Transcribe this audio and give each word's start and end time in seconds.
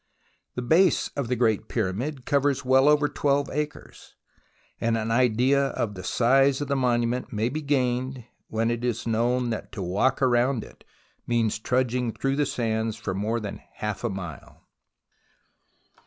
The 0.55 0.63
base 0.63 1.09
of 1.09 1.27
the 1.27 1.35
Great 1.35 1.67
Pyramid 1.67 2.25
covers 2.25 2.65
well 2.65 2.89
over 2.89 3.07
12 3.07 3.51
acres, 3.51 4.15
and 4.79 4.97
an 4.97 5.11
idea 5.11 5.63
of 5.77 5.93
the 5.93 6.03
size 6.03 6.59
of 6.59 6.67
the 6.67 6.75
monument 6.75 7.31
may 7.31 7.49
be 7.49 7.61
gained 7.61 8.23
when 8.47 8.71
it 8.71 8.83
is 8.83 9.05
known 9.05 9.51
that 9.51 9.71
to 9.73 9.83
walk 9.83 10.19
round 10.19 10.63
it 10.63 10.83
means 11.27 11.59
trudging 11.59 12.13
through 12.13 12.37
the 12.37 12.47
sands 12.47 12.95
for 12.97 13.13
more 13.13 13.39
than 13.39 13.61
half 13.73 14.03
a 14.03 14.09
mile. 14.09 14.63